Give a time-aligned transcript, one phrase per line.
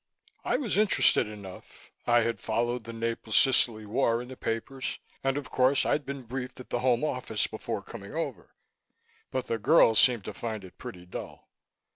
[0.43, 5.37] I was interested enough I had followed the Naples Sicily war in the papers and,
[5.37, 8.55] of course, I'd been briefed at the Home Office before coming over
[9.29, 11.51] but the girls seemed to find it pretty dull.